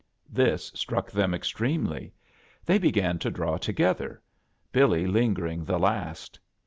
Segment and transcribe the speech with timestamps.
[0.31, 2.11] This struck them extremely.
[2.65, 4.19] They be gan to draw together,
[4.73, 6.39] BiHy lingering the last.